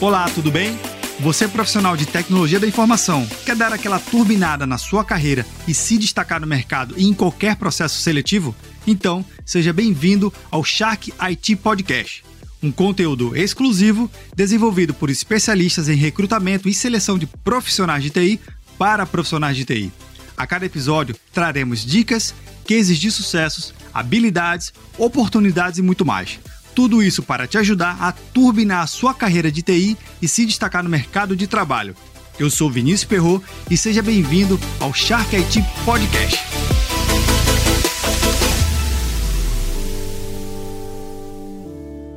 [0.00, 0.78] Olá, tudo bem?
[1.18, 5.74] Você é profissional de tecnologia da informação, quer dar aquela turbinada na sua carreira e
[5.74, 8.54] se destacar no mercado e em qualquer processo seletivo?
[8.86, 12.22] Então, seja bem-vindo ao Shark IT Podcast,
[12.62, 18.40] um conteúdo exclusivo desenvolvido por especialistas em recrutamento e seleção de profissionais de TI
[18.78, 19.92] para profissionais de TI.
[20.36, 22.32] A cada episódio traremos dicas,
[22.64, 26.38] cases de sucessos, habilidades, oportunidades e muito mais
[26.78, 30.84] tudo isso para te ajudar a turbinar a sua carreira de TI e se destacar
[30.84, 31.92] no mercado de trabalho.
[32.38, 36.67] Eu sou Vinícius Perro e seja bem-vindo ao Shark IT Podcast.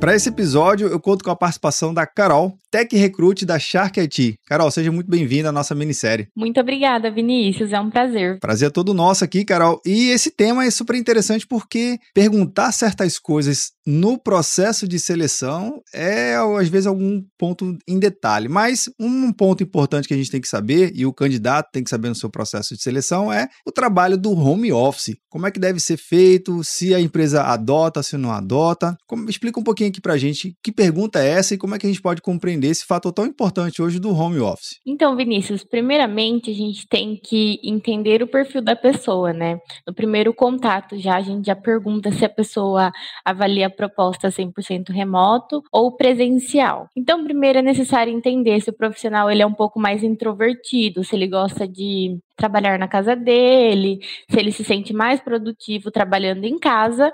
[0.02, 4.34] Para esse episódio, eu conto com a participação da Carol, Tech Recruit da Shark IT.
[4.48, 6.26] Carol, seja muito bem-vinda à nossa minissérie.
[6.34, 7.72] Muito obrigada, Vinícius.
[7.72, 8.40] É um prazer.
[8.40, 9.80] Prazer é todo nosso aqui, Carol.
[9.86, 16.34] E esse tema é super interessante porque perguntar certas coisas no processo de seleção é,
[16.58, 18.48] às vezes, algum ponto em detalhe.
[18.48, 21.90] Mas um ponto importante que a gente tem que saber, e o candidato tem que
[21.90, 25.16] saber no seu processo de seleção, é o trabalho do home office.
[25.28, 28.96] Como é que deve ser feito, se a empresa adota, se não adota.
[29.06, 31.78] Como, explica um pouquinho aqui para a gente que pergunta é essa e como é
[31.78, 34.80] que a gente pode compreender esse fator tão importante hoje do home office.
[34.86, 39.60] Então, Vinícius, primeiramente a gente tem que entender o perfil da pessoa, né?
[39.86, 42.90] No primeiro contato já a gente já pergunta se a pessoa
[43.24, 46.88] avalia a proposta 100% remoto ou presencial.
[46.96, 51.14] Então, primeiro é necessário entender se o profissional ele é um pouco mais introvertido, se
[51.14, 56.58] ele gosta de trabalhar na casa dele, se ele se sente mais produtivo trabalhando em
[56.58, 57.12] casa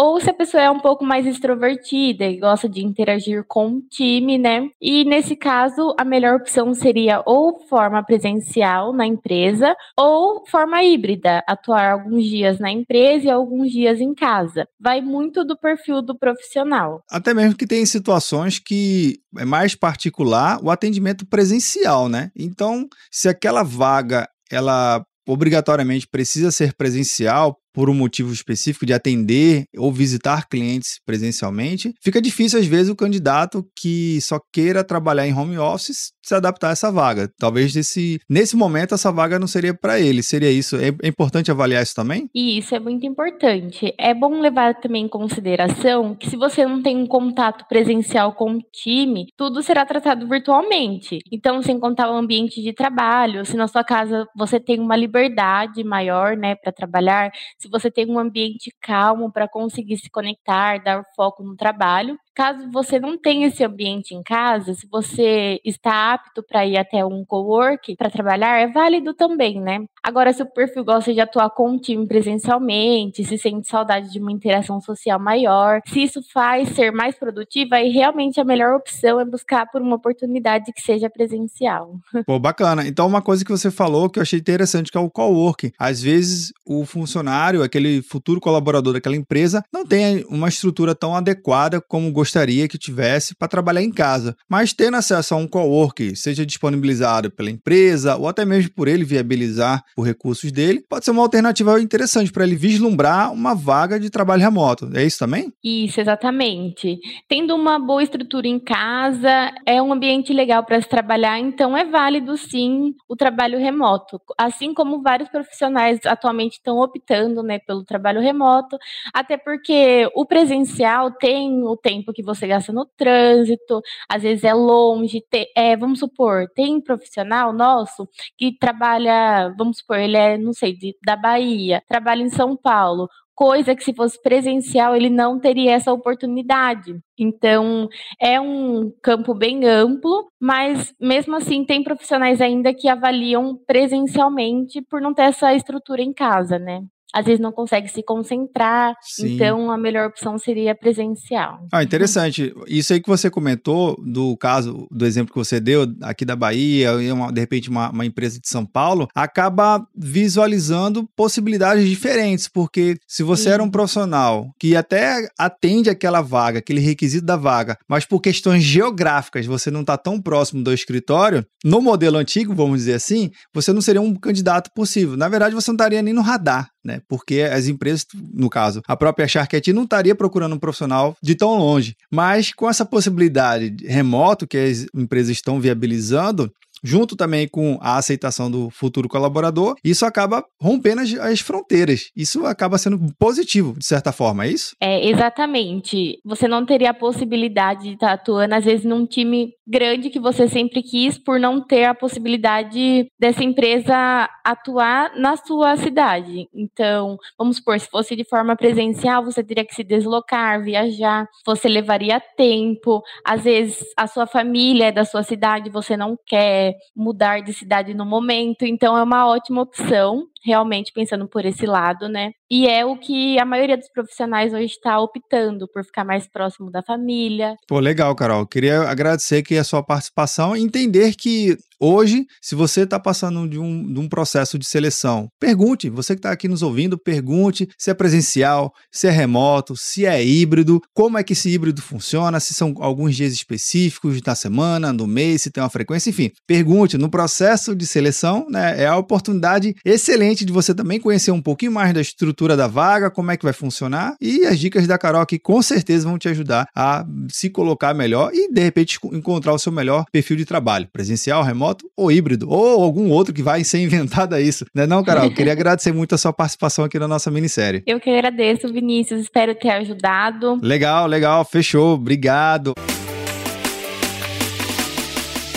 [0.00, 3.82] ou se a pessoa é um pouco mais extrovertida e gosta de interagir com o
[3.82, 4.70] time, né?
[4.80, 11.44] E nesse caso, a melhor opção seria ou forma presencial na empresa ou forma híbrida,
[11.46, 14.66] atuar alguns dias na empresa e alguns dias em casa.
[14.80, 17.02] Vai muito do perfil do profissional.
[17.10, 22.30] Até mesmo que tem situações que é mais particular o atendimento presencial, né?
[22.34, 29.64] Então, se aquela vaga ela obrigatoriamente precisa ser presencial por um motivo específico de atender
[29.76, 35.34] ou visitar clientes presencialmente, fica difícil às vezes o candidato que só queira trabalhar em
[35.34, 37.28] home office se adaptar a essa vaga.
[37.38, 40.22] Talvez nesse, nesse momento essa vaga não seria para ele.
[40.22, 40.76] Seria isso?
[40.76, 42.28] É, é, importante avaliar isso também?
[42.34, 43.92] Isso é muito importante.
[43.98, 48.56] É bom levar também em consideração que se você não tem um contato presencial com
[48.56, 51.18] o time, tudo será tratado virtualmente.
[51.32, 55.82] Então, sem contar o ambiente de trabalho, se na sua casa você tem uma liberdade
[55.82, 61.04] maior, né, para trabalhar, se você tem um ambiente calmo para conseguir se conectar, dar
[61.14, 62.18] foco no trabalho.
[62.34, 67.04] Caso você não tenha esse ambiente em casa, se você está apto para ir até
[67.04, 69.84] um cowork para trabalhar, é válido também, né?
[70.02, 74.18] Agora, se o perfil gosta de atuar com o time presencialmente, se sente saudade de
[74.18, 79.20] uma interação social maior, se isso faz ser mais produtivo, aí realmente a melhor opção
[79.20, 81.98] é buscar por uma oportunidade que seja presencial.
[82.26, 82.86] Pô, bacana.
[82.86, 85.72] Então, uma coisa que você falou que eu achei interessante, que é o cowork.
[85.78, 91.80] Às vezes, o funcionário, aquele futuro colaborador daquela empresa, não tem uma estrutura tão adequada
[91.80, 94.36] como gostaria que tivesse para trabalhar em casa.
[94.48, 99.04] Mas tendo acesso a um cowork, seja disponibilizado pela empresa ou até mesmo por ele
[99.04, 104.10] viabilizar os recursos dele, pode ser uma alternativa interessante para ele vislumbrar uma vaga de
[104.10, 104.90] trabalho remoto.
[104.94, 105.50] É isso também?
[105.64, 106.98] Isso, exatamente.
[107.26, 111.86] Tendo uma boa estrutura em casa, é um ambiente legal para se trabalhar, então é
[111.86, 114.20] válido sim o trabalho remoto.
[114.36, 118.76] Assim como vários profissionais atualmente estão optando né, pelo trabalho remoto,
[119.14, 124.44] até porque o presencial tem o tempo tempo que você gasta no trânsito, às vezes
[124.44, 125.22] é longe.
[125.56, 130.96] é, vamos supor, tem profissional nosso que trabalha, vamos supor, ele é, não sei, de,
[131.04, 135.90] da Bahia, trabalha em São Paulo coisa que se fosse presencial ele não teria essa
[135.90, 136.94] oportunidade.
[137.18, 137.88] Então,
[138.20, 145.00] é um campo bem amplo, mas mesmo assim tem profissionais ainda que avaliam presencialmente por
[145.00, 146.82] não ter essa estrutura em casa, né?
[147.12, 149.34] Às vezes não consegue se concentrar, Sim.
[149.34, 151.66] então a melhor opção seria presencial.
[151.72, 152.54] Ah, interessante.
[152.66, 156.92] Isso aí que você comentou, do caso, do exemplo que você deu aqui da Bahia,
[157.12, 163.22] uma, de repente uma, uma, empresa de São Paulo, acaba visualizando possibilidades diferentes, porque se
[163.22, 163.50] você Sim.
[163.50, 168.62] era um profissional que até atende aquela vaga, aquele requisito da vaga, mas por questões
[168.62, 173.72] geográficas você não está tão próximo do escritório, no modelo antigo, vamos dizer assim, você
[173.72, 175.16] não seria um candidato possível.
[175.16, 177.00] Na verdade, você não estaria nem no radar né?
[177.08, 181.56] Porque as empresas, no caso, a própria Sharket não estaria procurando um profissional de tão
[181.56, 181.96] longe.
[182.10, 188.50] Mas com essa possibilidade remoto que as empresas estão viabilizando, junto também com a aceitação
[188.50, 192.10] do futuro colaborador, isso acaba rompendo as, as fronteiras.
[192.16, 194.74] Isso acaba sendo positivo, de certa forma, é isso?
[194.80, 196.18] É, exatamente.
[196.24, 200.48] Você não teria a possibilidade de estar atuando, às vezes, num time grande que você
[200.48, 206.48] sempre quis, por não ter a possibilidade dessa empresa atuar na sua cidade.
[206.52, 211.68] Então, vamos supor, se fosse de forma presencial, você teria que se deslocar, viajar, você
[211.68, 213.00] levaria tempo.
[213.24, 217.94] Às vezes, a sua família é da sua cidade, você não quer mudar de cidade
[217.94, 222.30] no momento, então é uma ótima opção realmente pensando por esse lado, né?
[222.50, 226.70] E é o que a maioria dos profissionais hoje está optando por ficar mais próximo
[226.70, 227.54] da família.
[227.68, 228.46] Pô, legal, Carol.
[228.46, 233.58] Queria agradecer aqui a sua participação e entender que Hoje, se você está passando de
[233.58, 237.90] um, de um processo de seleção, pergunte, você que está aqui nos ouvindo, pergunte se
[237.90, 242.52] é presencial, se é remoto, se é híbrido, como é que esse híbrido funciona, se
[242.52, 246.30] são alguns dias específicos na semana, no mês, se tem uma frequência, enfim.
[246.46, 251.42] Pergunte, no processo de seleção, né, é a oportunidade excelente de você também conhecer um
[251.42, 254.98] pouquinho mais da estrutura da vaga, como é que vai funcionar e as dicas da
[254.98, 259.52] Carol que com certeza vão te ajudar a se colocar melhor e de repente encontrar
[259.52, 263.62] o seu melhor perfil de trabalho, presencial, remoto ou híbrido, ou algum outro que vai
[263.64, 264.64] ser inventado a isso.
[264.74, 265.30] Né não, Carol?
[265.30, 267.82] Queria agradecer muito a sua participação aqui na nossa minissérie.
[267.86, 269.20] Eu que agradeço, Vinícius.
[269.20, 270.58] Espero ter ajudado.
[270.62, 271.44] Legal, legal.
[271.44, 271.94] Fechou.
[271.94, 272.74] Obrigado.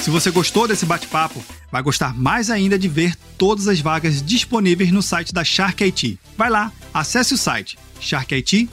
[0.02, 1.42] Se você gostou desse bate-papo,
[1.74, 6.20] vai gostar mais ainda de ver todas as vagas disponíveis no site da Shark IT.
[6.38, 8.64] Vai lá, acesse o site sharkit.com.br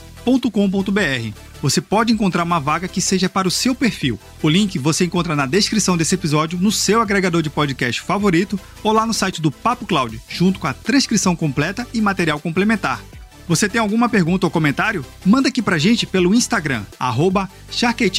[1.62, 4.18] você pode encontrar uma vaga que seja para o seu perfil.
[4.42, 8.92] O link você encontra na descrição desse episódio, no seu agregador de podcast favorito ou
[8.92, 13.02] lá no site do Papo Cloud, junto com a transcrição completa e material complementar.
[13.46, 15.04] Você tem alguma pergunta ou comentário?
[15.24, 17.48] Manda aqui pra gente pelo Instagram, arroba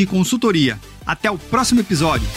[0.07, 0.79] Consultoria.
[1.05, 2.27] Até o próximo episódio!